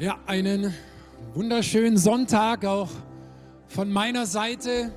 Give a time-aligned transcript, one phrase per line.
[0.00, 0.72] Ja, einen
[1.34, 2.88] wunderschönen Sonntag auch
[3.66, 4.92] von meiner Seite.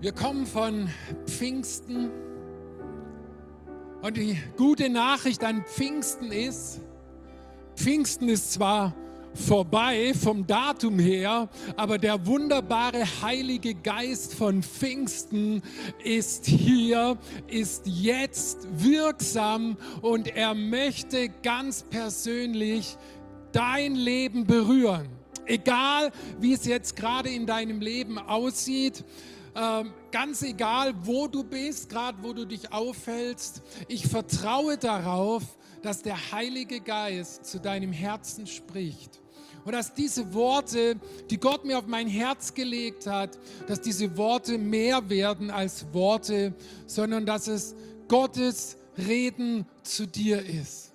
[0.00, 0.88] Wir kommen von
[1.24, 2.10] Pfingsten
[4.02, 6.80] und die gute Nachricht an Pfingsten ist,
[7.76, 8.92] Pfingsten ist zwar
[9.34, 15.62] vorbei vom Datum her, aber der wunderbare Heilige Geist von Pfingsten
[16.04, 22.96] ist hier, ist jetzt wirksam und er möchte ganz persönlich
[23.52, 25.08] dein Leben berühren.
[25.46, 29.04] Egal, wie es jetzt gerade in deinem Leben aussieht,
[29.56, 35.42] ähm, ganz egal, wo du bist, gerade wo du dich aufhältst, ich vertraue darauf,
[35.82, 39.20] dass der Heilige Geist zu deinem Herzen spricht.
[39.64, 40.96] Und dass diese Worte,
[41.28, 46.54] die Gott mir auf mein Herz gelegt hat, dass diese Worte mehr werden als Worte,
[46.86, 47.74] sondern dass es
[48.08, 50.90] Gottes Reden zu dir ist.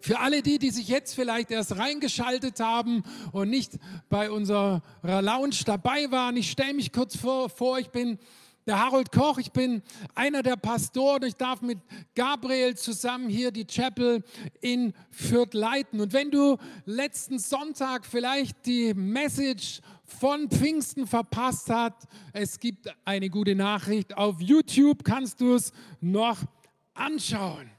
[0.00, 5.60] Für alle die, die sich jetzt vielleicht erst reingeschaltet haben und nicht bei unserer Lounge
[5.64, 8.18] dabei waren, ich stelle mich kurz vor, vor ich bin
[8.66, 9.82] der Harold Koch, ich bin
[10.14, 11.24] einer der Pastoren.
[11.24, 11.78] Ich darf mit
[12.14, 14.22] Gabriel zusammen hier die Chapel
[14.60, 16.00] in Fürth leiten.
[16.00, 23.30] Und wenn du letzten Sonntag vielleicht die Message von Pfingsten verpasst hast, es gibt eine
[23.30, 24.16] gute Nachricht.
[24.16, 26.38] Auf YouTube kannst du es noch
[26.94, 27.70] anschauen.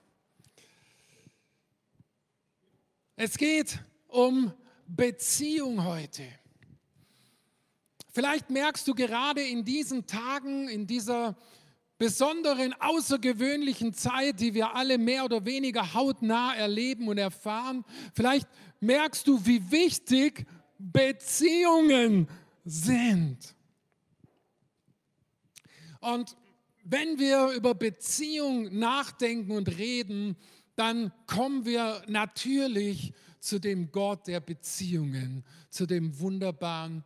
[3.15, 4.51] Es geht um
[4.87, 6.23] Beziehung heute.
[8.13, 11.35] Vielleicht merkst du gerade in diesen Tagen, in dieser
[11.97, 17.83] besonderen, außergewöhnlichen Zeit, die wir alle mehr oder weniger hautnah erleben und erfahren,
[18.13, 18.47] vielleicht
[18.79, 20.45] merkst du, wie wichtig
[20.77, 22.27] Beziehungen
[22.63, 23.55] sind.
[25.99, 26.35] Und
[26.83, 30.35] wenn wir über Beziehung nachdenken und reden,
[30.75, 37.03] dann kommen wir natürlich zu dem Gott der Beziehungen, zu dem wunderbaren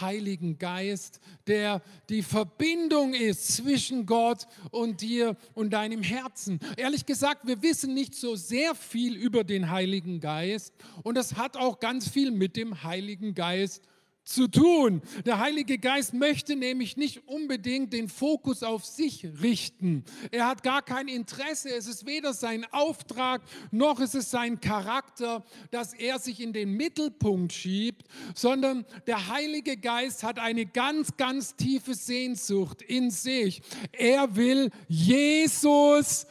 [0.00, 6.60] Heiligen Geist, der die Verbindung ist zwischen Gott und dir und deinem Herzen.
[6.76, 11.56] Ehrlich gesagt, wir wissen nicht so sehr viel über den Heiligen Geist und das hat
[11.56, 13.95] auch ganz viel mit dem Heiligen Geist zu
[14.26, 15.02] zu tun.
[15.24, 20.04] Der Heilige Geist möchte nämlich nicht unbedingt den Fokus auf sich richten.
[20.32, 21.70] Er hat gar kein Interesse.
[21.70, 26.72] Es ist weder sein Auftrag noch ist es sein Charakter, dass er sich in den
[26.72, 33.62] Mittelpunkt schiebt, sondern der Heilige Geist hat eine ganz, ganz tiefe Sehnsucht in sich.
[33.92, 36.26] Er will Jesus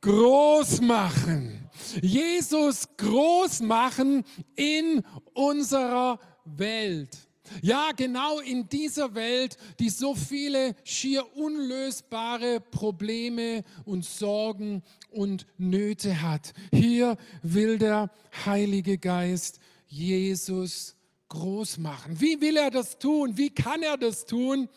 [0.00, 1.68] groß machen.
[2.00, 4.24] Jesus groß machen
[4.56, 5.02] in
[5.34, 7.23] unserer Welt.
[7.62, 16.22] Ja, genau in dieser Welt, die so viele schier unlösbare Probleme und Sorgen und Nöte
[16.22, 16.52] hat.
[16.72, 18.10] Hier will der
[18.46, 20.96] Heilige Geist Jesus
[21.28, 22.20] groß machen.
[22.20, 23.36] Wie will er das tun?
[23.36, 24.68] Wie kann er das tun?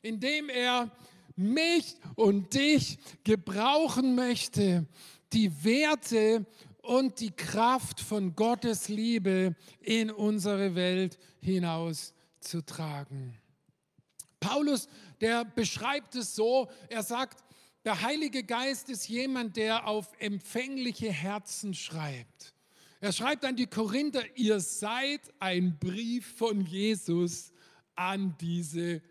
[0.00, 0.90] Indem er
[1.36, 4.86] mich und dich gebrauchen möchte,
[5.32, 6.46] die Werte
[6.82, 11.18] und die Kraft von Gottes Liebe in unsere Welt
[12.42, 13.38] hinauszutragen.
[14.40, 14.88] Paulus,
[15.20, 17.44] der beschreibt es so, er sagt,
[17.84, 22.54] der Heilige Geist ist jemand, der auf empfängliche Herzen schreibt.
[23.00, 27.52] Er schreibt an die Korinther, ihr seid ein Brief von Jesus
[27.96, 29.02] an diese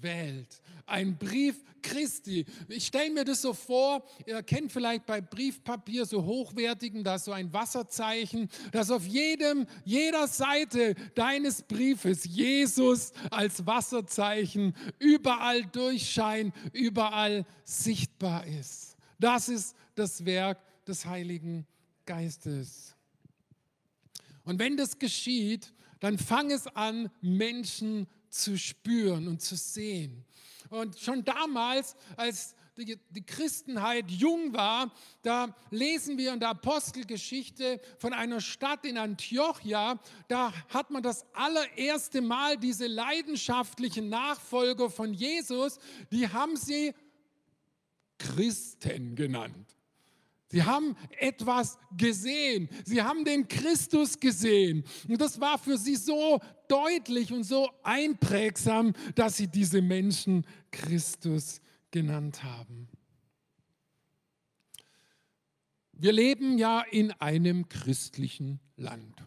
[0.00, 0.60] Welt.
[0.90, 2.44] Ein Brief Christi.
[2.68, 7.24] Ich stelle mir das so vor, ihr kennt vielleicht bei Briefpapier so hochwertigen, da ist
[7.24, 16.54] so ein Wasserzeichen, dass auf jedem, jeder Seite deines Briefes Jesus als Wasserzeichen überall durchscheint,
[16.72, 18.96] überall sichtbar ist.
[19.18, 21.66] Das ist das Werk des Heiligen
[22.06, 22.96] Geistes.
[24.44, 30.24] Und wenn das geschieht, dann fang es an, Menschen zu spüren und zu sehen.
[30.70, 34.90] Und schon damals, als die, die, Christenheit jung war,
[35.22, 41.26] da lesen wir in der Apostelgeschichte von einer Stadt in Antiochia, da hat man das
[41.34, 45.78] allererste Mal diese leidenschaftlichen Nachfolger von Jesus,
[46.10, 46.94] die haben sie
[48.18, 49.79] Christen genannt.
[50.50, 52.68] Sie haben etwas gesehen.
[52.84, 54.84] Sie haben den Christus gesehen.
[55.08, 61.60] Und das war für sie so deutlich und so einprägsam, dass sie diese Menschen Christus
[61.92, 62.88] genannt haben.
[65.92, 69.22] Wir leben ja in einem christlichen Land.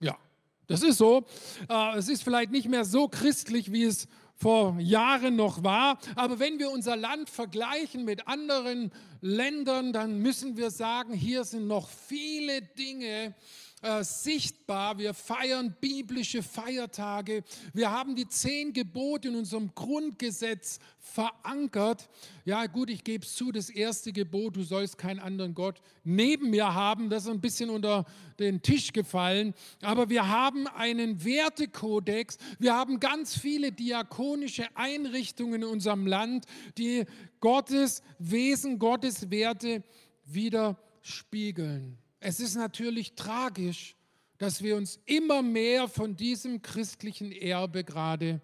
[0.00, 0.18] Ja,
[0.66, 1.24] das ist so.
[1.70, 4.08] Äh, es ist vielleicht nicht mehr so christlich, wie es
[4.44, 5.96] vor Jahren noch war.
[6.16, 8.92] Aber wenn wir unser Land vergleichen mit anderen
[9.22, 13.34] Ländern, dann müssen wir sagen, hier sind noch viele Dinge,
[13.84, 14.98] äh, sichtbar.
[14.98, 17.44] Wir feiern biblische Feiertage.
[17.74, 22.08] Wir haben die zehn Gebote in unserem Grundgesetz verankert.
[22.46, 26.48] Ja gut, ich gebe es zu, das erste Gebot, du sollst keinen anderen Gott neben
[26.48, 28.06] mir haben, das ist ein bisschen unter
[28.38, 29.52] den Tisch gefallen.
[29.82, 32.38] Aber wir haben einen Wertekodex.
[32.58, 36.46] Wir haben ganz viele diakonische Einrichtungen in unserem Land,
[36.78, 37.04] die
[37.40, 39.82] Gottes Wesen, Gottes Werte
[40.24, 41.98] widerspiegeln.
[42.26, 43.96] Es ist natürlich tragisch,
[44.38, 48.40] dass wir uns immer mehr von diesem christlichen Erbe gerade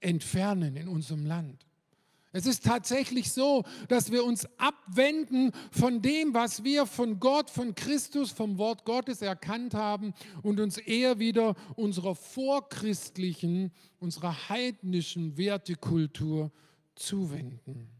[0.00, 1.64] entfernen in unserem Land.
[2.32, 7.76] Es ist tatsächlich so, dass wir uns abwenden von dem, was wir von Gott, von
[7.76, 10.12] Christus, vom Wort Gottes erkannt haben
[10.42, 13.70] und uns eher wieder unserer vorchristlichen,
[14.00, 16.50] unserer heidnischen Wertekultur
[16.96, 17.93] zuwenden.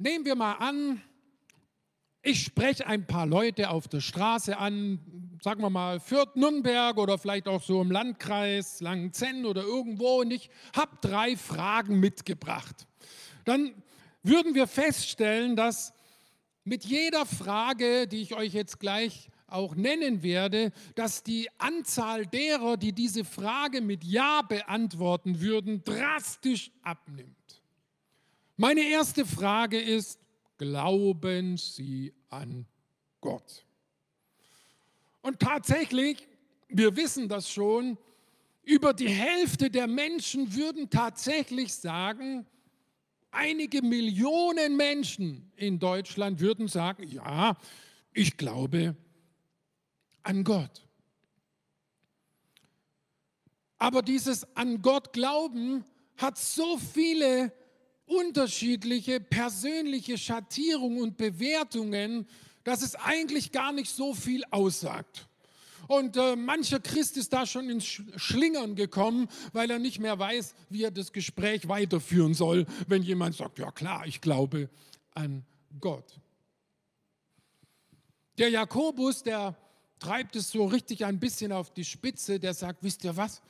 [0.00, 1.02] Nehmen wir mal an,
[2.22, 5.00] ich spreche ein paar Leute auf der Straße an,
[5.42, 10.30] sagen wir mal Fürth, Nürnberg oder vielleicht auch so im Landkreis Langenzenn oder irgendwo und
[10.30, 12.86] ich habe drei Fragen mitgebracht.
[13.44, 13.74] Dann
[14.22, 15.92] würden wir feststellen, dass
[16.62, 22.76] mit jeder Frage, die ich euch jetzt gleich auch nennen werde, dass die Anzahl derer,
[22.76, 27.37] die diese Frage mit Ja beantworten würden, drastisch abnimmt.
[28.60, 30.18] Meine erste Frage ist,
[30.56, 32.66] glauben Sie an
[33.20, 33.64] Gott?
[35.22, 36.26] Und tatsächlich,
[36.66, 37.96] wir wissen das schon,
[38.64, 42.48] über die Hälfte der Menschen würden tatsächlich sagen,
[43.30, 47.56] einige Millionen Menschen in Deutschland würden sagen, ja,
[48.12, 48.96] ich glaube
[50.24, 50.84] an Gott.
[53.78, 55.84] Aber dieses an Gott glauben
[56.16, 57.52] hat so viele
[58.08, 62.26] unterschiedliche persönliche Schattierungen und Bewertungen,
[62.64, 65.28] dass es eigentlich gar nicht so viel aussagt.
[65.86, 70.54] Und äh, mancher Christ ist da schon ins Schlingern gekommen, weil er nicht mehr weiß,
[70.68, 74.68] wie er das Gespräch weiterführen soll, wenn jemand sagt, ja klar, ich glaube
[75.14, 75.46] an
[75.80, 76.20] Gott.
[78.36, 79.56] Der Jakobus, der
[79.98, 83.40] treibt es so richtig ein bisschen auf die Spitze, der sagt, wisst ihr was,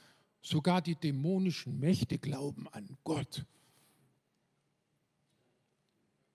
[0.41, 3.45] sogar die dämonischen Mächte glauben an Gott.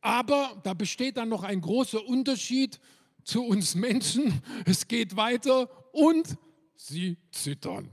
[0.04, 2.80] Aber da besteht dann noch ein großer Unterschied
[3.24, 4.42] zu uns Menschen.
[4.66, 6.38] Es geht weiter und
[6.76, 7.90] sie zittern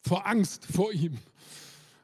[0.00, 1.16] vor Angst vor ihm.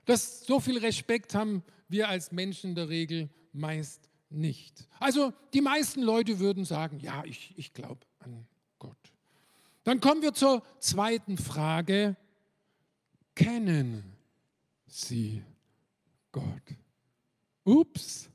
[0.05, 4.88] Das, so viel Respekt haben wir als Menschen in der Regel meist nicht.
[5.00, 8.47] Also die meisten Leute würden sagen, ja, ich, ich glaube an
[8.79, 8.97] Gott.
[9.82, 12.17] Dann kommen wir zur zweiten Frage.
[13.35, 14.05] Kennen
[14.87, 15.43] Sie
[16.31, 16.44] Gott?
[17.64, 18.31] Ups.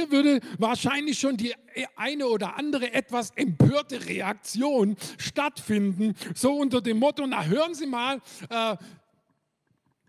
[0.00, 1.54] Hier würde wahrscheinlich schon die
[1.94, 8.22] eine oder andere etwas empörte Reaktion stattfinden, so unter dem Motto, na hören Sie mal,
[8.48, 8.76] äh,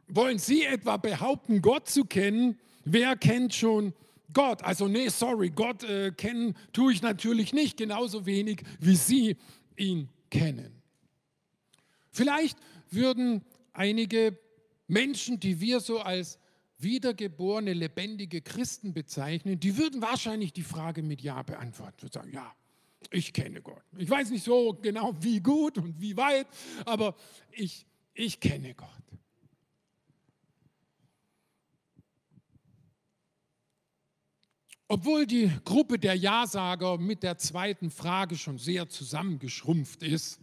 [0.07, 2.57] wollen Sie etwa behaupten, Gott zu kennen?
[2.85, 3.93] Wer kennt schon
[4.33, 4.63] Gott?
[4.63, 9.35] Also nee, sorry, Gott äh, kennen tue ich natürlich nicht, genauso wenig wie Sie
[9.75, 10.71] ihn kennen.
[12.11, 12.57] Vielleicht
[12.91, 14.39] würden einige
[14.87, 16.39] Menschen, die wir so als
[16.81, 22.01] wiedergeborene, lebendige Christen bezeichnen, die würden wahrscheinlich die Frage mit Ja beantworten.
[22.01, 22.55] Würden sagen, ja,
[23.09, 23.83] ich kenne Gott.
[23.97, 26.47] Ich weiß nicht so genau, wie gut und wie weit,
[26.85, 27.15] aber
[27.51, 28.89] ich, ich kenne Gott.
[34.87, 40.41] Obwohl die Gruppe der Ja-Sager mit der zweiten Frage schon sehr zusammengeschrumpft ist,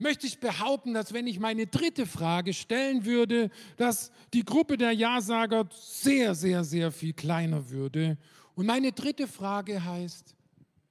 [0.00, 4.92] möchte ich behaupten, dass wenn ich meine dritte Frage stellen würde, dass die Gruppe der
[4.92, 8.18] Ja-Sager sehr, sehr, sehr viel kleiner würde.
[8.54, 10.34] Und meine dritte Frage heißt,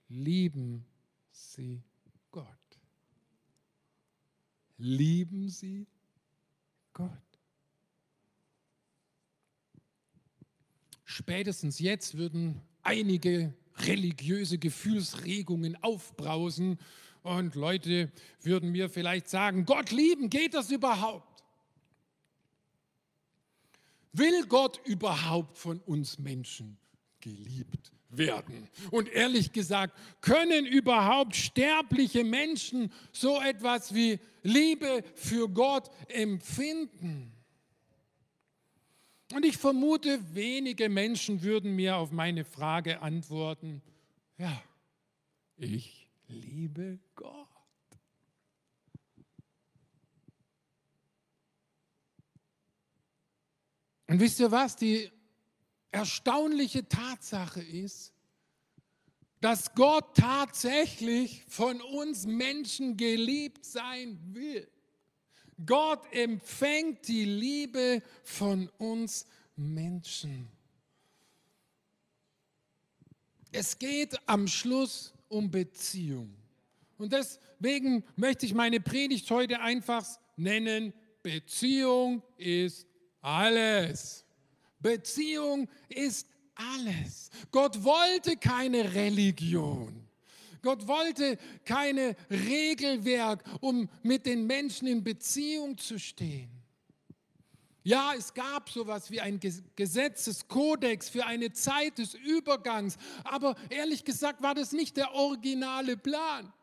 [0.07, 0.85] lieben
[1.31, 1.83] Sie
[2.31, 2.45] Gott?
[4.77, 5.87] Lieben Sie
[6.93, 7.09] Gott?
[11.03, 16.77] Spätestens jetzt würden einige religiöse Gefühlsregungen aufbrausen
[17.23, 18.11] und Leute
[18.41, 21.43] würden mir vielleicht sagen, Gott lieben, geht das überhaupt?
[24.13, 26.77] Will Gott überhaupt von uns Menschen
[27.19, 28.67] geliebt werden?
[28.91, 37.31] Und ehrlich gesagt, können überhaupt sterbliche Menschen so etwas wie Liebe für Gott empfinden?
[39.33, 43.83] Und ich vermute, wenige Menschen würden mir auf meine Frage antworten,
[44.39, 44.63] ja,
[45.57, 47.47] ich liebe Gott.
[54.07, 54.75] Und wisst ihr was?
[54.75, 55.11] Die
[55.91, 58.13] erstaunliche Tatsache ist,
[59.41, 64.67] dass Gott tatsächlich von uns Menschen geliebt sein will.
[65.65, 70.49] Gott empfängt die Liebe von uns Menschen.
[73.51, 76.35] Es geht am Schluss um Beziehung.
[76.97, 80.05] Und deswegen möchte ich meine Predigt heute einfach
[80.35, 80.93] nennen,
[81.23, 82.85] Beziehung ist
[83.21, 84.25] alles.
[84.79, 87.29] Beziehung ist alles.
[87.51, 90.07] Gott wollte keine Religion.
[90.61, 96.58] Gott wollte keine Regelwerk, um mit den Menschen in Beziehung zu stehen.
[97.89, 99.39] Ja, es gab sowas wie ein
[99.75, 106.53] Gesetzeskodex für eine Zeit des Übergangs, aber ehrlich gesagt war das nicht der originale Plan.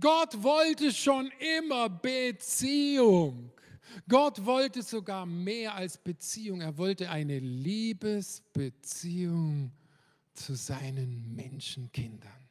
[0.00, 3.52] Gott wollte schon immer Beziehung.
[4.08, 6.60] Gott wollte sogar mehr als Beziehung.
[6.60, 9.70] Er wollte eine Liebesbeziehung
[10.34, 12.41] zu seinen Menschenkindern.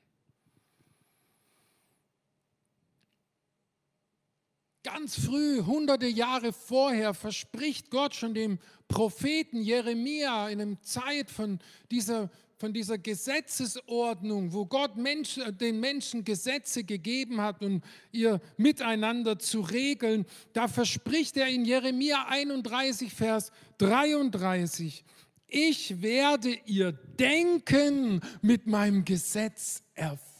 [4.83, 8.57] Ganz früh, hunderte Jahre vorher, verspricht Gott schon dem
[8.87, 11.59] Propheten Jeremia in einer Zeit von
[11.91, 19.37] dieser, von dieser Gesetzesordnung, wo Gott Mensch, den Menschen Gesetze gegeben hat, um ihr Miteinander
[19.37, 20.25] zu regeln.
[20.53, 25.03] Da verspricht er in Jeremia 31, Vers 33,
[25.47, 30.30] ich werde ihr Denken mit meinem Gesetz erfüllen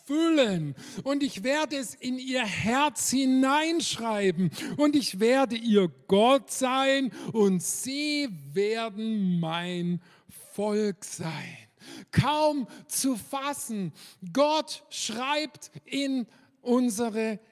[1.04, 7.62] und ich werde es in ihr Herz hineinschreiben und ich werde ihr Gott sein und
[7.62, 10.02] sie werden mein
[10.54, 11.58] Volk sein.
[12.12, 13.94] Kaum zu fassen,
[14.34, 16.28] Gott schreibt in
[16.62, 17.51] unsere Herzen.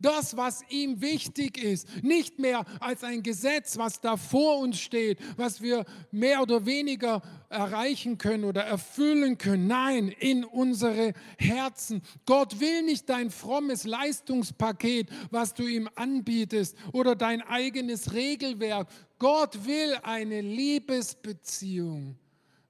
[0.00, 5.18] Das, was ihm wichtig ist, nicht mehr als ein Gesetz, was da vor uns steht,
[5.36, 9.66] was wir mehr oder weniger erreichen können oder erfüllen können.
[9.66, 12.02] Nein, in unsere Herzen.
[12.24, 18.88] Gott will nicht dein frommes Leistungspaket, was du ihm anbietest oder dein eigenes Regelwerk.
[19.18, 22.16] Gott will eine Liebesbeziehung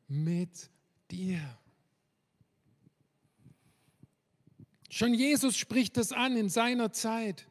[0.08, 0.70] mit
[1.10, 1.40] dir.
[4.96, 7.46] Schon Jesus spricht das an in seiner Zeit.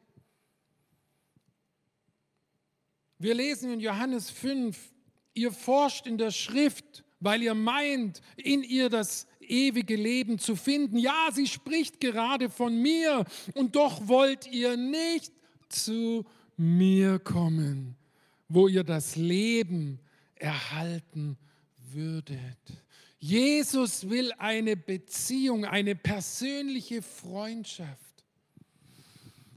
[3.18, 4.76] Wir lesen in Johannes 5,
[5.32, 10.98] ihr forscht in der Schrift, weil ihr meint, in ihr das ewige Leben zu finden.
[10.98, 13.24] Ja, sie spricht gerade von mir
[13.54, 15.32] und doch wollt ihr nicht
[15.68, 16.26] zu
[16.56, 17.94] mir kommen,
[18.48, 20.00] wo ihr das Leben
[20.34, 21.38] erhalten
[21.92, 22.58] würdet.
[23.26, 28.22] Jesus will eine Beziehung, eine persönliche Freundschaft.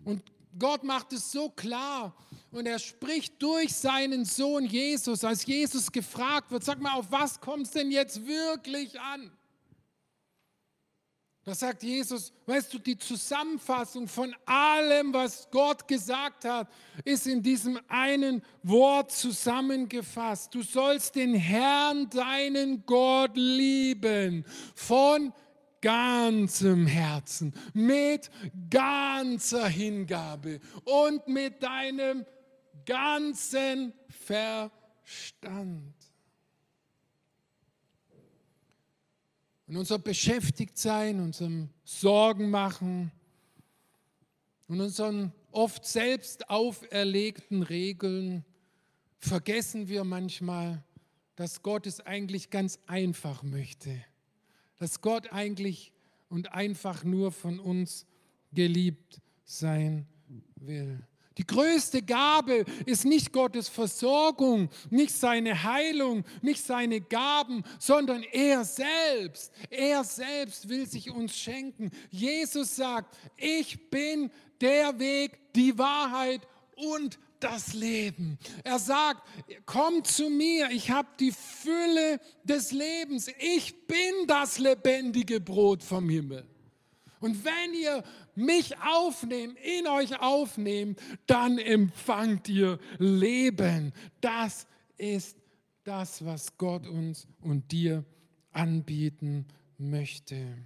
[0.03, 0.23] Und
[0.57, 2.15] Gott macht es so klar
[2.49, 7.39] und er spricht durch seinen Sohn Jesus, als Jesus gefragt wird, sag mal, auf was
[7.39, 9.29] kommt es denn jetzt wirklich an?
[11.45, 16.67] Da sagt Jesus, weißt du, die Zusammenfassung von allem, was Gott gesagt hat,
[17.05, 20.53] ist in diesem einen Wort zusammengefasst.
[20.53, 25.33] Du sollst den Herrn, deinen Gott lieben von
[25.81, 28.29] ganzem Herzen, mit
[28.69, 32.25] ganzer Hingabe und mit deinem
[32.85, 35.98] ganzen Verstand.
[39.69, 43.11] In unser Beschäftigtsein, unserem Sorgen machen
[44.67, 48.43] und unseren oft selbst auferlegten Regeln
[49.19, 50.83] vergessen wir manchmal,
[51.35, 54.03] dass Gott es eigentlich ganz einfach möchte.
[54.77, 55.91] Dass Gott eigentlich
[56.29, 58.07] und einfach nur von uns
[58.51, 60.07] geliebt sein
[60.55, 60.99] will.
[61.39, 68.65] Die größte Gabe ist nicht Gottes Versorgung, nicht seine Heilung, nicht seine Gaben, sondern er
[68.65, 69.53] selbst.
[69.69, 71.91] Er selbst will sich uns schenken.
[72.09, 74.29] Jesus sagt, ich bin
[74.59, 76.41] der Weg, die Wahrheit
[76.75, 78.37] und das Leben.
[78.65, 79.25] Er sagt,
[79.65, 83.31] komm zu mir, ich habe die Fülle des Lebens.
[83.39, 86.45] Ich bin das lebendige Brot vom Himmel.
[87.21, 88.03] Und wenn ihr
[88.35, 93.93] mich aufnehmt, in euch aufnehmt, dann empfangt ihr Leben.
[94.21, 94.67] Das
[94.97, 95.37] ist
[95.83, 98.05] das, was Gott uns und dir
[98.51, 100.57] anbieten möchte.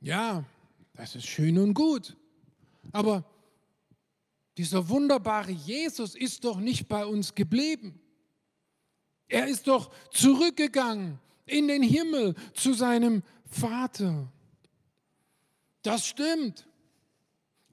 [0.00, 0.44] Ja,
[0.94, 2.16] das ist schön und gut.
[2.90, 3.24] Aber
[4.58, 8.00] dieser wunderbare Jesus ist doch nicht bei uns geblieben.
[9.28, 13.22] Er ist doch zurückgegangen in den Himmel zu seinem
[13.52, 14.28] Vater.
[15.82, 16.66] Das stimmt.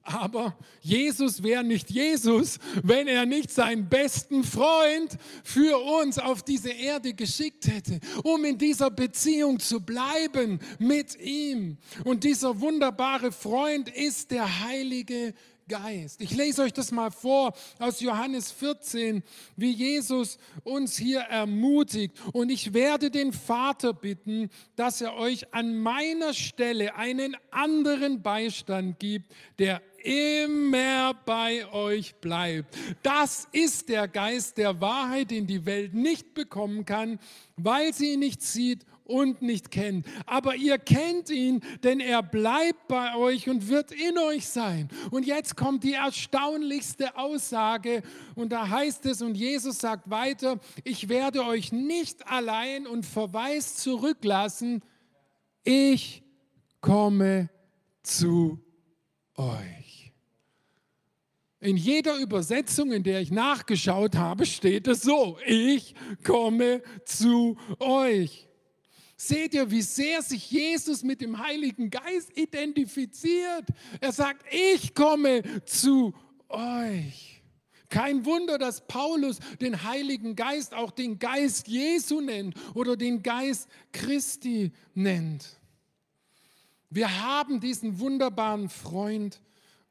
[0.02, 6.70] Aber Jesus wäre nicht Jesus, wenn er nicht seinen besten Freund für uns auf diese
[6.70, 11.76] Erde geschickt hätte, um in dieser Beziehung zu bleiben mit ihm.
[12.04, 15.34] Und dieser wunderbare Freund ist der Heilige
[15.70, 16.20] Geist.
[16.20, 19.22] Ich lese euch das mal vor aus Johannes 14,
[19.54, 22.16] wie Jesus uns hier ermutigt.
[22.32, 28.98] Und ich werde den Vater bitten, dass er euch an meiner Stelle einen anderen Beistand
[28.98, 32.76] gibt, der immer bei euch bleibt.
[33.04, 37.20] Das ist der Geist der Wahrheit, den die Welt nicht bekommen kann,
[37.56, 40.06] weil sie ihn nicht sieht und nicht kennt.
[40.26, 44.88] Aber ihr kennt ihn, denn er bleibt bei euch und wird in euch sein.
[45.10, 48.02] Und jetzt kommt die erstaunlichste Aussage
[48.34, 53.78] und da heißt es, und Jesus sagt weiter, ich werde euch nicht allein und verweist
[53.80, 54.82] zurücklassen,
[55.64, 56.22] ich
[56.80, 57.50] komme
[58.02, 58.58] zu
[59.36, 60.12] euch.
[61.60, 68.49] In jeder Übersetzung, in der ich nachgeschaut habe, steht es so, ich komme zu euch.
[69.22, 73.66] Seht ihr, wie sehr sich Jesus mit dem Heiligen Geist identifiziert?
[74.00, 76.14] Er sagt, ich komme zu
[76.48, 77.42] euch.
[77.90, 83.68] Kein Wunder, dass Paulus den Heiligen Geist auch den Geist Jesu nennt oder den Geist
[83.92, 85.60] Christi nennt.
[86.88, 89.42] Wir haben diesen wunderbaren Freund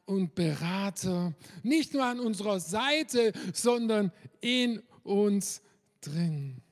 [0.05, 5.61] und Berater nicht nur an unserer Seite, sondern in uns
[6.01, 6.63] drin.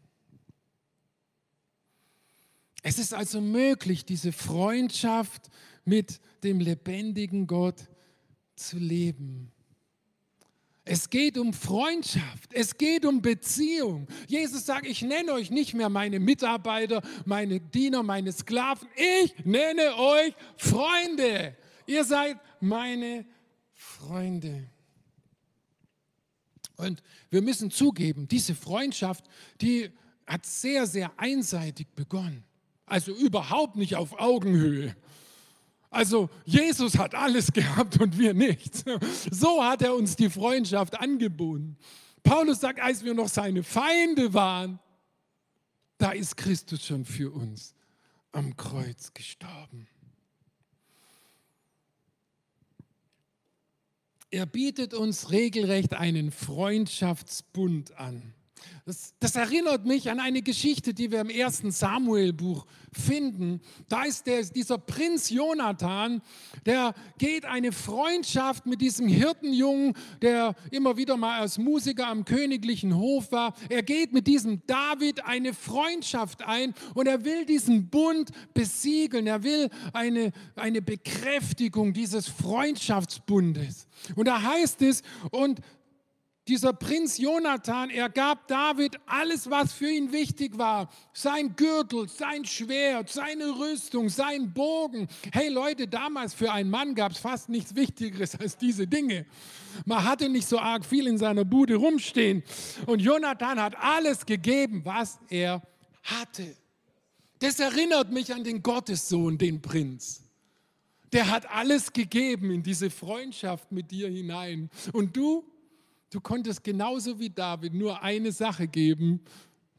[2.83, 5.49] Es ist also möglich, diese Freundschaft
[5.85, 7.87] mit dem lebendigen Gott
[8.55, 9.51] zu leben.
[10.89, 14.07] Es geht um Freundschaft, es geht um Beziehung.
[14.27, 19.95] Jesus sagt, ich nenne euch nicht mehr meine Mitarbeiter, meine Diener, meine Sklaven, ich nenne
[19.97, 21.57] euch Freunde.
[21.87, 23.25] Ihr seid meine
[23.73, 24.69] Freunde.
[26.77, 29.25] Und wir müssen zugeben, diese Freundschaft,
[29.59, 29.89] die
[30.25, 32.46] hat sehr, sehr einseitig begonnen.
[32.87, 34.95] Also überhaupt nicht auf Augenhöhe.
[35.91, 38.83] Also Jesus hat alles gehabt und wir nichts.
[39.29, 41.77] So hat er uns die Freundschaft angeboten.
[42.23, 44.79] Paulus sagt, als wir noch seine Feinde waren,
[45.97, 47.75] da ist Christus schon für uns
[48.31, 49.87] am Kreuz gestorben.
[54.29, 58.33] Er bietet uns regelrecht einen Freundschaftsbund an.
[58.85, 63.59] Das, das, erinnert mich an eine Geschichte, die wir im ersten Samuel-Buch finden.
[63.89, 66.21] Da ist der, dieser Prinz Jonathan,
[66.65, 72.95] der geht eine Freundschaft mit diesem Hirtenjungen, der immer wieder mal als Musiker am königlichen
[72.95, 73.53] Hof war.
[73.69, 79.27] Er geht mit diesem David eine Freundschaft ein und er will diesen Bund besiegeln.
[79.27, 83.87] Er will eine, eine Bekräftigung dieses Freundschaftsbundes.
[84.15, 85.01] Und da heißt es,
[85.31, 85.59] und
[86.47, 90.89] dieser Prinz Jonathan, er gab David alles, was für ihn wichtig war.
[91.13, 95.07] Sein Gürtel, sein Schwert, seine Rüstung, sein Bogen.
[95.31, 99.25] Hey Leute, damals für einen Mann gab es fast nichts Wichtigeres als diese Dinge.
[99.85, 102.43] Man hatte nicht so arg viel in seiner Bude rumstehen.
[102.85, 105.61] Und Jonathan hat alles gegeben, was er
[106.03, 106.55] hatte.
[107.39, 110.23] Das erinnert mich an den Gottessohn, den Prinz.
[111.13, 114.69] Der hat alles gegeben in diese Freundschaft mit dir hinein.
[114.91, 115.45] Und du?
[116.09, 119.21] Du konntest genauso wie David nur eine Sache geben,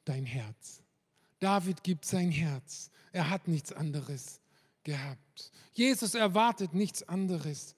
[0.05, 0.83] dein Herz.
[1.39, 2.91] David gibt sein Herz.
[3.13, 4.41] Er hat nichts anderes
[4.83, 5.53] gehabt.
[5.73, 7.77] Jesus erwartet nichts anderes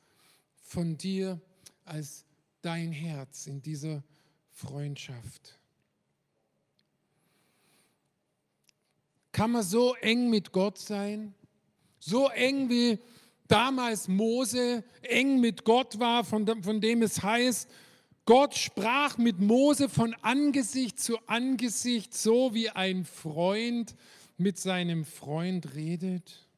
[0.62, 1.40] von dir
[1.84, 2.24] als
[2.62, 4.02] dein Herz in dieser
[4.50, 5.58] Freundschaft.
[9.32, 11.34] Kann man so eng mit Gott sein?
[11.98, 12.98] So eng wie
[13.46, 17.68] damals Mose eng mit Gott war, von dem, von dem es heißt,
[18.30, 23.96] Gott sprach mit Mose von Angesicht zu Angesicht, so wie ein Freund
[24.36, 26.48] mit seinem Freund redet.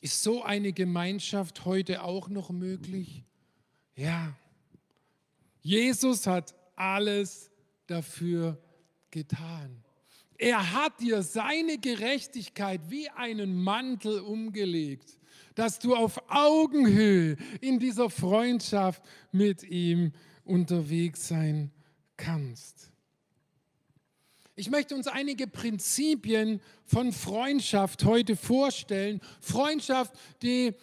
[0.00, 3.24] Ist so eine Gemeinschaft heute auch noch möglich?
[3.94, 4.34] Ja.
[5.60, 7.50] Jesus hat alles
[7.86, 8.56] dafür
[9.10, 9.84] getan.
[10.38, 15.18] Er hat dir seine Gerechtigkeit wie einen Mantel umgelegt
[15.56, 20.12] dass du auf Augenhöhe in dieser Freundschaft mit ihm
[20.44, 21.72] unterwegs sein
[22.16, 22.92] kannst.
[24.54, 29.20] Ich möchte uns einige Prinzipien von Freundschaft heute vorstellen.
[29.40, 30.74] Freundschaft, die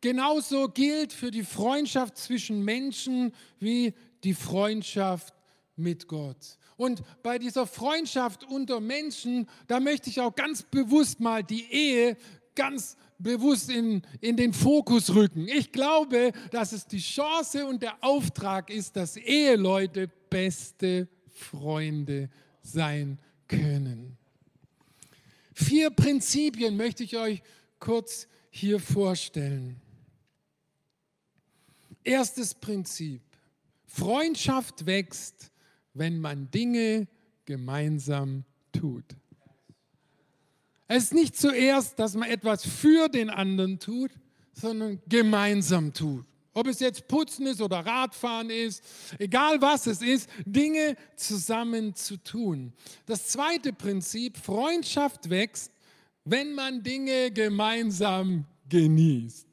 [0.00, 5.34] genauso gilt für die Freundschaft zwischen Menschen wie die Freundschaft
[5.76, 6.58] mit Gott.
[6.76, 12.16] Und bei dieser Freundschaft unter Menschen, da möchte ich auch ganz bewusst mal die Ehe
[12.54, 15.48] ganz bewusst in, in den Fokus rücken.
[15.48, 22.30] Ich glaube, dass es die Chance und der Auftrag ist, dass Eheleute beste Freunde
[22.62, 24.16] sein können.
[25.54, 27.42] Vier Prinzipien möchte ich euch
[27.80, 29.80] kurz hier vorstellen.
[32.04, 33.22] Erstes Prinzip.
[33.86, 35.50] Freundschaft wächst,
[35.94, 37.08] wenn man Dinge
[37.44, 39.04] gemeinsam tut.
[40.86, 44.10] Es ist nicht zuerst, dass man etwas für den anderen tut,
[44.52, 46.24] sondern gemeinsam tut.
[46.52, 48.82] Ob es jetzt Putzen ist oder Radfahren ist,
[49.18, 52.72] egal was es ist, Dinge zusammen zu tun.
[53.06, 55.72] Das zweite Prinzip, Freundschaft wächst,
[56.24, 59.48] wenn man Dinge gemeinsam genießt.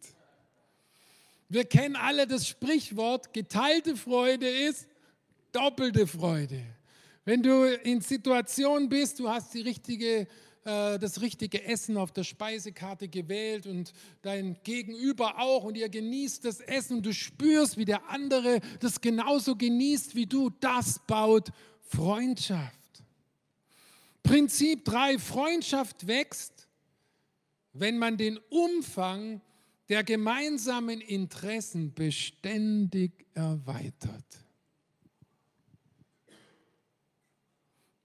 [1.49, 4.87] Wir kennen alle das Sprichwort, geteilte Freude ist
[5.51, 6.63] doppelte Freude.
[7.25, 10.27] Wenn du in Situationen bist, du hast die richtige
[10.63, 16.45] äh, das richtige Essen auf der Speisekarte gewählt und dein Gegenüber auch und ihr genießt
[16.45, 20.49] das Essen und du spürst, wie der andere das genauso genießt wie du.
[20.49, 22.77] Das baut Freundschaft.
[24.23, 26.67] Prinzip 3, Freundschaft wächst,
[27.73, 29.41] wenn man den Umfang
[29.89, 34.25] der gemeinsamen Interessen beständig erweitert.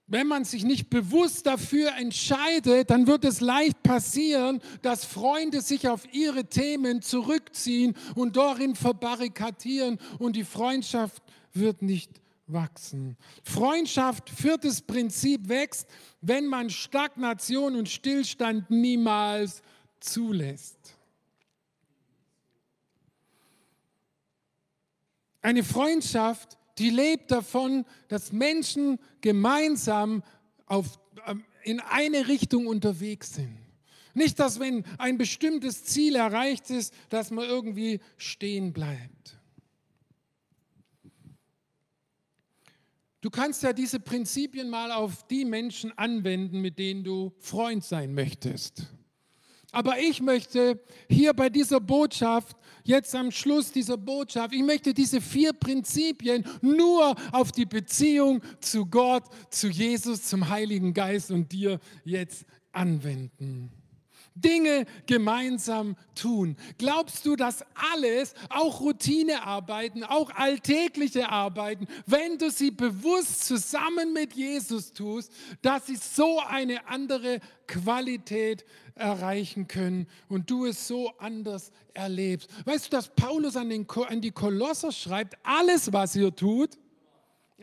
[0.09, 5.89] Wenn man sich nicht bewusst dafür entscheidet, dann wird es leicht passieren, dass Freunde sich
[5.89, 13.17] auf ihre Themen zurückziehen und darin verbarrikadieren und die Freundschaft wird nicht wachsen.
[13.43, 15.89] Freundschaft, viertes Prinzip, wächst,
[16.21, 19.61] wenn man Stagnation und Stillstand niemals
[19.99, 20.77] zulässt.
[25.41, 30.23] Eine Freundschaft die lebt davon, dass Menschen gemeinsam
[30.65, 33.57] auf, ähm, in eine Richtung unterwegs sind.
[34.13, 39.37] Nicht, dass wenn ein bestimmtes Ziel erreicht ist, dass man irgendwie stehen bleibt.
[43.21, 48.13] Du kannst ja diese Prinzipien mal auf die Menschen anwenden, mit denen du Freund sein
[48.13, 48.87] möchtest.
[49.71, 52.55] Aber ich möchte hier bei dieser Botschaft,
[52.87, 58.85] jetzt am Schluss dieser Botschaft, ich möchte diese vier Prinzipien nur auf die Beziehung zu
[58.85, 63.76] Gott, zu Jesus, zum Heiligen Geist und dir jetzt anwenden.
[64.35, 66.55] Dinge gemeinsam tun.
[66.77, 67.63] Glaubst du, dass
[67.93, 75.87] alles, auch Routinearbeiten, auch alltägliche Arbeiten, wenn du sie bewusst zusammen mit Jesus tust, dass
[75.87, 82.49] sie so eine andere Qualität erreichen können und du es so anders erlebst?
[82.65, 86.77] Weißt du, dass Paulus an, den, an die Kolosser schreibt, alles, was ihr tut,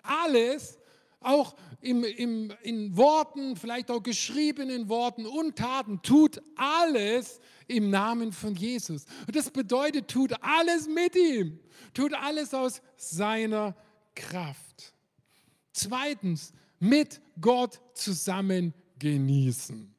[0.02, 0.78] alles,
[1.20, 8.32] auch im, im, in Worten, vielleicht auch geschriebenen Worten und Taten, tut alles im Namen
[8.32, 9.04] von Jesus.
[9.26, 11.58] Und das bedeutet, tut alles mit ihm,
[11.92, 13.76] tut alles aus seiner
[14.14, 14.94] Kraft.
[15.72, 19.94] Zweitens, mit Gott zusammen genießen.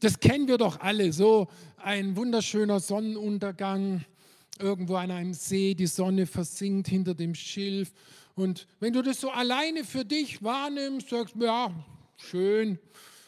[0.00, 4.04] Das kennen wir doch alle, so ein wunderschöner Sonnenuntergang
[4.58, 7.92] irgendwo an einem See, die Sonne versinkt hinter dem Schilf
[8.34, 11.72] und wenn du das so alleine für dich wahrnimmst, sagst du, ja,
[12.16, 12.78] schön,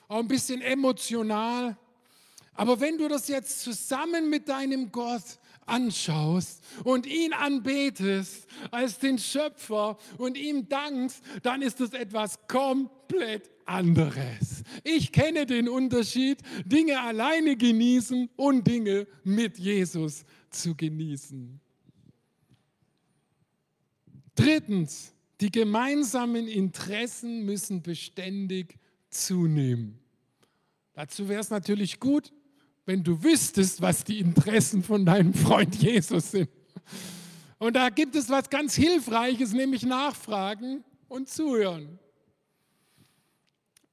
[0.09, 1.77] auch ein bisschen emotional.
[2.55, 5.23] Aber wenn du das jetzt zusammen mit deinem Gott
[5.67, 13.51] anschaust und ihn anbetest als den Schöpfer und ihm dankst, dann ist das etwas komplett
[13.67, 14.63] anderes.
[14.85, 21.61] Ich kenne den Unterschied, Dinge alleine genießen und Dinge mit Jesus zu genießen.
[24.37, 28.79] Drittens, die gemeinsamen Interessen müssen beständig
[29.11, 29.99] zunehmen.
[30.93, 32.33] Dazu wäre es natürlich gut,
[32.85, 36.49] wenn du wüsstest, was die Interessen von deinem Freund Jesus sind.
[37.59, 41.99] Und da gibt es was ganz Hilfreiches, nämlich Nachfragen und Zuhören.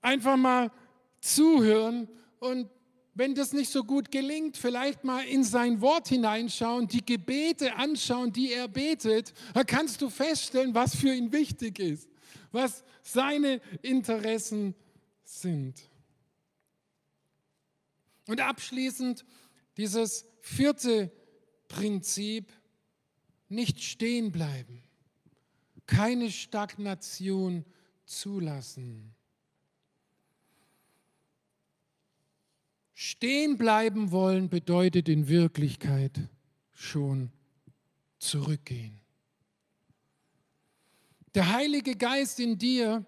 [0.01, 0.71] Einfach mal
[1.21, 2.07] zuhören
[2.39, 2.69] und
[3.15, 8.31] wenn das nicht so gut gelingt, vielleicht mal in sein Wort hineinschauen, die Gebete anschauen,
[8.31, 12.09] die er betet, da kannst du feststellen, was für ihn wichtig ist,
[12.51, 14.73] was seine Interessen
[15.23, 15.75] sind.
[18.27, 19.25] Und abschließend
[19.77, 21.11] dieses vierte
[21.67, 22.51] Prinzip,
[23.49, 24.81] nicht stehen bleiben,
[25.85, 27.65] keine Stagnation
[28.05, 29.12] zulassen.
[33.05, 36.21] Stehen bleiben wollen bedeutet in Wirklichkeit
[36.71, 37.33] schon
[38.17, 39.01] zurückgehen.
[41.35, 43.03] Der Heilige Geist in dir,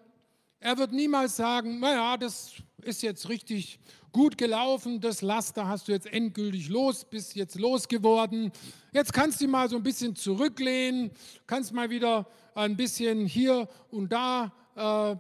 [0.60, 3.80] er wird niemals sagen, naja, das ist jetzt richtig
[4.12, 8.52] gut gelaufen, das Laster hast du jetzt endgültig los, bist jetzt losgeworden.
[8.92, 11.10] Jetzt kannst du mal so ein bisschen zurücklehnen,
[11.48, 15.16] kannst mal wieder ein bisschen hier und da äh,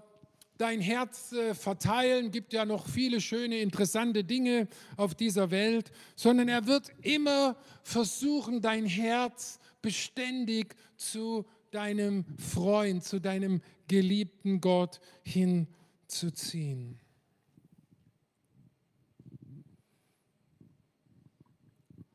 [0.57, 6.47] dein Herz äh, verteilen, gibt ja noch viele schöne, interessante Dinge auf dieser Welt, sondern
[6.47, 16.99] er wird immer versuchen, dein Herz beständig zu deinem Freund, zu deinem geliebten Gott hinzuziehen.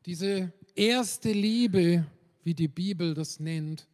[0.05, 2.05] Diese erste Liebe,
[2.43, 3.87] wie die Bibel das nennt,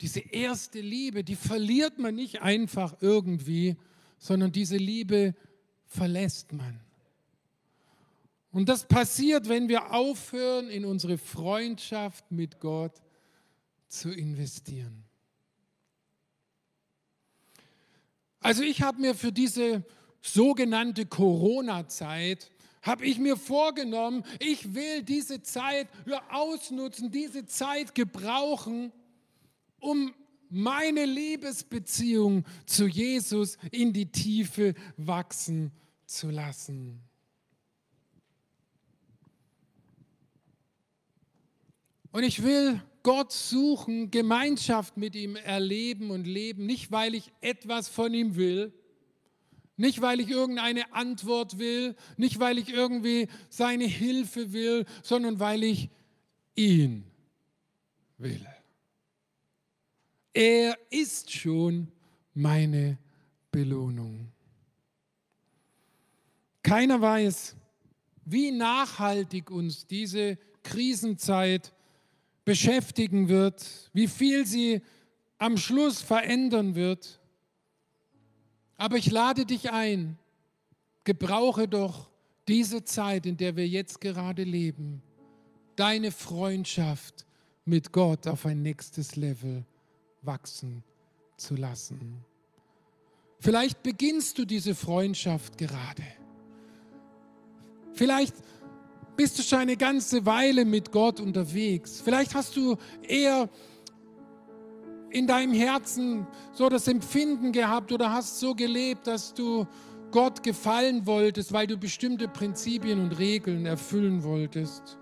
[0.00, 3.76] diese erste Liebe, die verliert man nicht einfach irgendwie,
[4.20, 5.34] sondern diese Liebe
[5.86, 6.78] verlässt man.
[8.52, 12.92] Und das passiert, wenn wir aufhören, in unsere Freundschaft mit Gott
[13.88, 15.04] zu investieren.
[18.40, 19.84] Also ich habe mir für diese
[20.20, 22.50] sogenannte Corona-Zeit,
[22.82, 25.88] habe ich mir vorgenommen, ich will diese Zeit
[26.30, 28.92] ausnutzen, diese Zeit gebrauchen,
[29.78, 30.14] um
[30.50, 35.72] meine Liebesbeziehung zu Jesus in die Tiefe wachsen
[36.06, 37.00] zu lassen.
[42.12, 47.88] Und ich will Gott suchen, Gemeinschaft mit ihm erleben und leben, nicht weil ich etwas
[47.88, 48.72] von ihm will,
[49.76, 55.62] nicht weil ich irgendeine Antwort will, nicht weil ich irgendwie seine Hilfe will, sondern weil
[55.62, 55.88] ich
[56.54, 57.04] ihn
[58.18, 58.44] will.
[60.32, 61.88] Er ist schon
[62.34, 62.98] meine
[63.50, 64.30] Belohnung.
[66.62, 67.56] Keiner weiß,
[68.24, 71.72] wie nachhaltig uns diese Krisenzeit
[72.44, 74.82] beschäftigen wird, wie viel sie
[75.38, 77.20] am Schluss verändern wird.
[78.76, 80.16] Aber ich lade dich ein,
[81.04, 82.08] gebrauche doch
[82.46, 85.02] diese Zeit, in der wir jetzt gerade leben,
[85.76, 87.26] deine Freundschaft
[87.64, 89.64] mit Gott auf ein nächstes Level
[90.22, 90.82] wachsen
[91.36, 92.24] zu lassen.
[93.38, 96.04] Vielleicht beginnst du diese Freundschaft gerade.
[97.94, 98.34] Vielleicht
[99.16, 102.00] bist du schon eine ganze Weile mit Gott unterwegs.
[102.02, 103.48] Vielleicht hast du eher
[105.10, 109.66] in deinem Herzen so das Empfinden gehabt oder hast so gelebt, dass du
[110.10, 114.98] Gott gefallen wolltest, weil du bestimmte Prinzipien und Regeln erfüllen wolltest.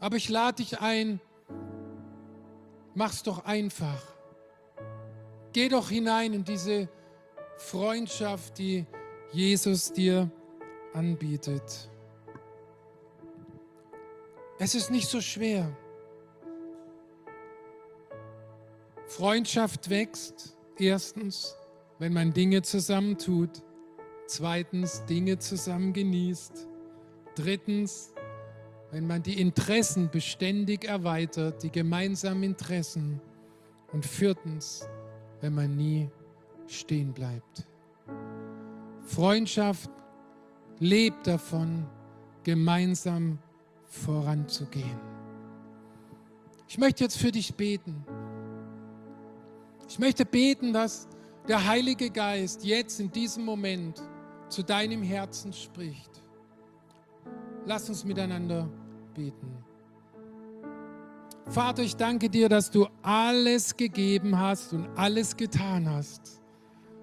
[0.00, 1.20] Aber ich lade dich ein,
[2.94, 4.02] mach's doch einfach.
[5.52, 6.88] Geh doch hinein in diese
[7.56, 8.86] Freundschaft, die
[9.32, 10.30] Jesus dir
[10.94, 11.90] anbietet.
[14.58, 15.76] Es ist nicht so schwer.
[19.06, 21.56] Freundschaft wächst erstens,
[21.98, 23.62] wenn man Dinge zusammentut.
[24.26, 26.66] Zweitens, Dinge zusammen genießt.
[27.34, 28.11] Drittens,
[28.92, 33.20] wenn man die Interessen beständig erweitert, die gemeinsamen Interessen.
[33.92, 34.88] Und viertens,
[35.40, 36.08] wenn man nie
[36.66, 37.66] stehen bleibt.
[39.02, 39.90] Freundschaft
[40.78, 41.86] lebt davon,
[42.44, 43.52] gemeinsam zu
[43.92, 44.98] voranzugehen.
[46.66, 48.04] Ich möchte jetzt für dich beten.
[49.88, 51.06] Ich möchte beten, dass
[51.46, 54.02] der Heilige Geist jetzt in diesem Moment
[54.48, 56.22] zu deinem Herzen spricht.
[57.66, 58.68] Lass uns miteinander
[59.12, 59.64] beten.
[61.48, 66.40] Vater, ich danke dir, dass du alles gegeben hast und alles getan hast,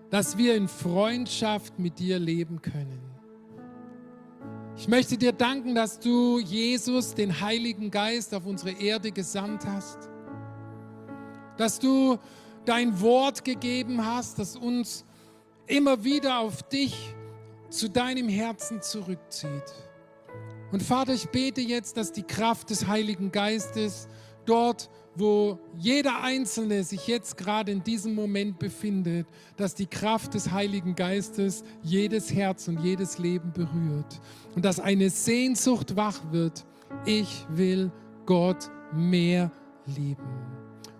[0.09, 3.01] dass wir in Freundschaft mit dir leben können.
[4.75, 10.09] Ich möchte dir danken, dass du Jesus, den Heiligen Geist, auf unsere Erde gesandt hast.
[11.57, 12.17] Dass du
[12.63, 15.03] dein Wort gegeben hast, das uns
[15.67, 16.95] immer wieder auf dich
[17.69, 19.88] zu deinem Herzen zurückzieht.
[20.71, 24.07] Und Vater, ich bete jetzt, dass die Kraft des Heiligen Geistes
[24.45, 29.27] dort wo jeder Einzelne sich jetzt gerade in diesem Moment befindet,
[29.57, 34.19] dass die Kraft des Heiligen Geistes jedes Herz und jedes Leben berührt
[34.55, 36.65] und dass eine Sehnsucht wach wird.
[37.05, 37.91] Ich will
[38.25, 39.51] Gott mehr
[39.85, 40.23] lieben.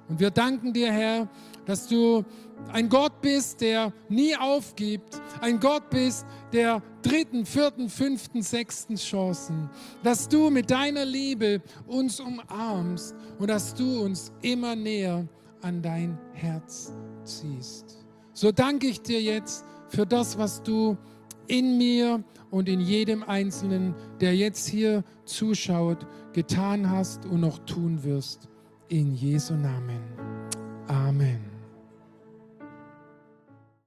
[0.08, 1.29] Und wir danken dir, Herr,
[1.65, 2.24] dass du
[2.72, 9.69] ein Gott bist, der nie aufgibt, ein Gott bist, der dritten, vierten, fünften, sechsten Chancen,
[10.04, 15.28] dass du mit deiner Liebe uns umarmst und dass du uns immer näher
[15.62, 16.93] an dein Herz
[17.24, 18.06] ziehst.
[18.34, 20.98] So danke ich dir jetzt für das, was du
[21.48, 28.04] in mir und in jedem Einzelnen, der jetzt hier zuschaut, getan hast und noch tun
[28.04, 28.48] wirst.
[28.88, 30.02] In Jesu Namen.